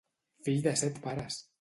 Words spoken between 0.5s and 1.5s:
de set pares!